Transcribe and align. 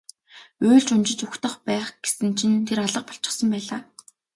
Уйлж 0.65 0.87
унжиж 0.95 1.19
угтах 1.25 1.55
байх 1.67 1.87
гэсэн 2.03 2.29
чинь 2.37 2.65
тэр 2.67 2.79
алга 2.85 3.01
болчихсон 3.07 3.47
байлаа. 3.53 3.81